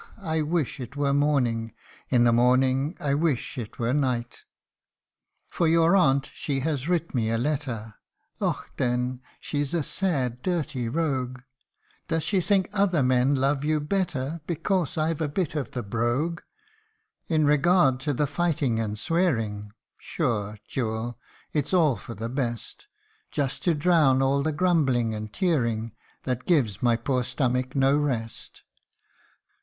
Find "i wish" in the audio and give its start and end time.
0.23-0.79, 2.99-3.59